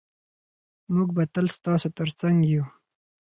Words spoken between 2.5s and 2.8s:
یو.